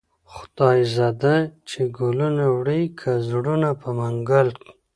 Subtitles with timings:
[0.33, 1.35] خداى زده
[1.69, 4.49] چې گلونه وړې كه زړونه په منگل